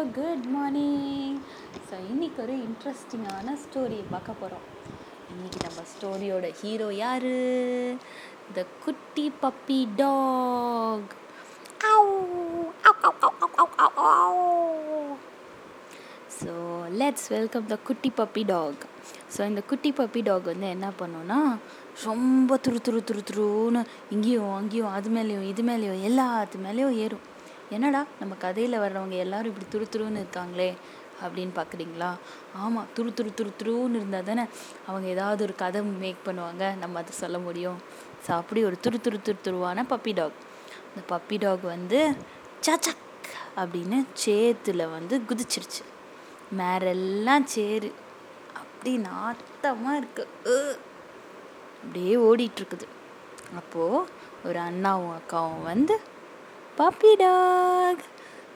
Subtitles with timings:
[0.00, 1.38] Hello good morning
[1.88, 4.62] so இன்றைக்கி ஒரு இன்ட்ரெஸ்டிங்கான ஸ்டோரி பார்க்க போகிறோம்
[5.32, 7.26] இன்றைக்கி நம்ம ஸ்டோரியோட ஹீரோ யார்?
[8.54, 11.12] த குட்டி puppy dog
[16.38, 16.52] so
[16.96, 18.84] let's welcome the குட்டி பப்பி டாக்
[19.36, 21.40] ஸோ இந்த குட்டி பப்பி டாக் வந்து என்ன பண்ணுன்னா
[22.04, 27.26] ரொம்ப துரு துரு துரு துருன்னு இங்கேயும் அங்கேயும் அது மேலேயும் இது மேலேயும் எல்லாத்து மேலேயும் ஏறும்.
[27.76, 30.70] என்னடா நம்ம கதையில் வர்றவங்க எல்லாரும் இப்படி துரு துருன்னு இருக்காங்களே
[31.22, 32.10] அப்படின்னு பார்க்குறீங்களா
[32.60, 34.44] ஆமாம் துரு துரு துரு துருன்னு இருந்தால் தானே
[34.86, 37.78] அவங்க ஏதாவது ஒரு கதை மேக் பண்ணுவாங்க நம்ம அதை சொல்ல முடியும்.
[38.24, 40.38] ஸோ அப்படி ஒரு துரு துரு துரு துருவான பப்பி டாக்
[40.88, 42.00] இந்த பப்பி டாக் வந்து
[42.66, 43.06] சச்சக்
[43.60, 45.82] அப்படின்னு சேத்துல வந்து குதிச்சிருச்சு.
[46.58, 47.90] மேரெல்லாம் சேரு
[48.62, 50.24] அப்படி நாட்டமாக இருக்கு.
[51.82, 52.86] அப்படியே ஓடிட்டுருக்குது
[53.60, 54.08] அப்போது
[54.48, 55.94] ஒரு அண்ணாவும் அக்காவும் வந்து
[56.78, 58.02] பப்பி டாக்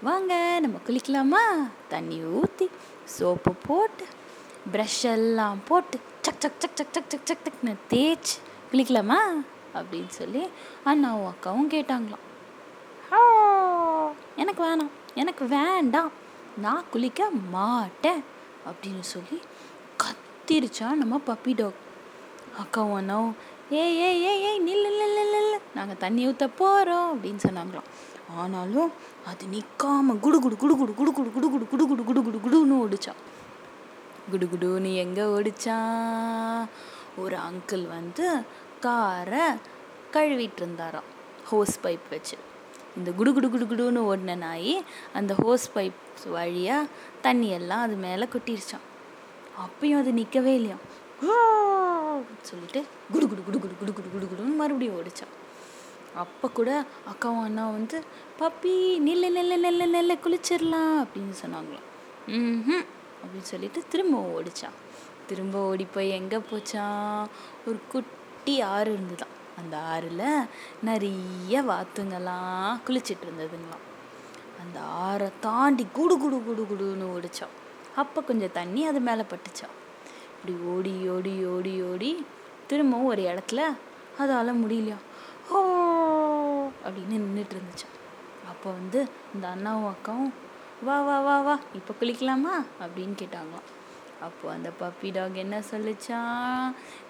[0.06, 0.32] வாங்க
[0.64, 1.42] நம்ம குளிக்கலாமா?
[1.92, 2.66] தண்ணி ஊற்றி
[3.14, 4.04] சோப்பு போட்டு
[4.73, 8.37] ப்ரஷ் எல்லாம் போட்டு சக் சக் சக் சக் சக் சக் சக் சக்னு தேய்ச்சி
[8.71, 9.18] குளிக்கலாமா?
[9.79, 10.43] அப்படின்னு சொல்லி
[10.90, 12.24] அண்ணாவும் அக்காவும் கேட்டாங்களாம்.
[14.43, 16.12] எனக்கு வேணாம் எனக்கு வேண்டாம்
[16.65, 18.23] நான் குளிக்க மாட்டேன்
[18.68, 19.38] அப்படின்னு சொல்லி
[20.02, 21.80] கத்திருச்சா நம்ம பப்பி டாக்
[22.62, 23.37] அக்காவும் அண்ணாவும்
[23.82, 27.89] ஏய் ஏய் ஏய் ஏய் நில்லு நில்லு நில்லு நாங்கள் தண்ணி ஊற்ற போகிறோம் அப்படின்னு சொன்னாங்களாம்
[28.37, 28.91] ஆனாலும்
[29.27, 32.77] அது நிற்காம குடு குடு குடு குடு குடு குடு குடு குடு குடு குடு குடு குடு குடுன்னு
[32.85, 33.21] ஓடிச்சான்
[34.30, 36.63] குடு குடுன்னு எங்கே ஓடிச்சான்
[37.19, 38.27] ஒரு அங்கிள் வந்து
[38.80, 39.45] காரை
[40.11, 41.09] கழுவிட்டு இருந்தாராம்
[41.51, 42.37] ஹோஸ் பைப் வச்சு
[42.97, 44.75] இந்த குடு குடு குடு குடுன்னு ஓடின நாய்
[45.15, 46.91] அந்த ஹோஸ் பைப் வழியாக
[47.23, 48.85] தண்ணி எல்லாம் அது மேலே கொட்டிருச்சான்
[49.65, 50.79] அப்பயும் அது நிற்கவே இல்லையா
[52.45, 52.80] சொல்லிட்டு
[53.13, 55.35] குடு குடு குடு குடு குடு குடு குடு குடுன்னு மறுபடியும் ஓடிச்சான்
[56.15, 56.70] அப்போ கூட
[57.10, 57.98] அக்காவும் அண்ணா வந்து
[58.40, 58.74] பப்பி
[59.07, 61.88] நில்லு நில்லு நில்லு நில்லு குளிச்சிடலாம் அப்படின்னு சொன்னாங்களாம்.
[62.29, 62.84] ம்
[63.23, 64.76] அப்படின்னு சொல்லிட்டு திரும்ப ஓடிச்சான்
[65.26, 67.26] திரும்ப ஓடி போய் எங்கே போச்சான்
[67.66, 70.27] ஒரு குட்டி ஆறு இருந்துதான் அந்த ஆறில்
[70.83, 73.84] நிறைய வாத்துங்கெல்லாம் குளிச்சிட்டு இருந்ததுங்களாம்.
[74.62, 77.55] அந்த ஆறை தாண்டி குடு குடு குடு குடுன்னு ஓடிச்சான்
[77.97, 79.75] அப்போ கொஞ்சம் தண்ணி அது மேலே பட்டுச்சான்
[80.34, 82.10] இப்படி ஓடி ஓடி ஓடி ஓடி
[82.66, 83.60] திரும்பவும் ஒரு இடத்துல
[84.19, 84.97] அதால் முடியலையா?
[85.50, 85.59] ஓ
[86.84, 87.99] அப்படின்னு நின்றுட்டு இருந்துச்சான்
[88.49, 90.32] அப்போ வந்து இந்த அண்ணாவும் அக்காவும்
[90.82, 92.65] வா வா வா வா இப்போ குளிக்கலாமா?
[92.81, 93.69] அப்படின்னு கேட்டாங்களாம்.
[94.21, 96.21] அப்போ அந்த பப்பி டாக் என்ன சொல்லிச்சா?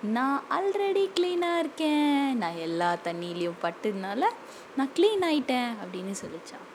[0.02, 2.36] நான் ஆல்ரெடி க்ளீனாக இருக்கேன்.
[2.36, 4.24] நான் எல்லா தண்ணியிலையும் பட்டதுனால
[4.76, 6.66] நான் க்ளீன் ஆயிட்டேன் அப்படின்னு சொல்லிச்சான்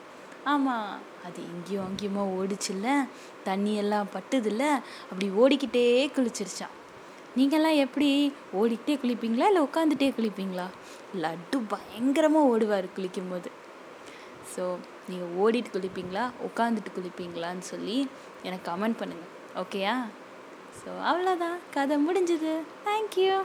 [0.44, 3.08] ஆமாம் அது எங்கேயும் அங்கேயுமா ஓடிச்சுல்ல.
[3.46, 4.82] தண்ணியெல்லாம் பட்டுதில்ல.
[5.12, 6.78] அப்படி ஓடிக்கிட்டே குளிச்சிருச்சான்
[7.38, 8.10] நீங்கள்லாம் எப்படி
[8.60, 9.48] ஓடிக்கிட்டே குளிப்பீங்களா?
[9.50, 10.66] இல்லை உட்காந்துட்டே குளிப்பீங்களா?
[11.24, 13.50] லட்டு பயங்கரமாக ஓடுவார் குளிக்கும்போது.
[14.54, 14.64] ஸோ
[15.10, 16.24] நீங்கள் ஓடிட்டு குளிப்பீங்களா?
[16.48, 17.98] உட்காந்துட்டு குளிப்பீங்களான்னு சொல்லி
[18.48, 19.32] எனக்கு கமெண்ட் பண்ணுங்கள்
[19.64, 19.96] ஓகேயா
[20.80, 21.58] ஸோ அவ்வளோதான்.
[21.78, 22.54] கதை முடிஞ்சுது.
[22.88, 23.38] தேங்க்யூ